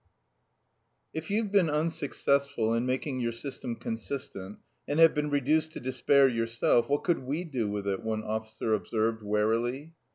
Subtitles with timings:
[1.13, 6.27] "If you've been unsuccessful in making your system consistent, and have been reduced to despair
[6.27, 9.93] yourself, what could we do with it?" one officer observed warily.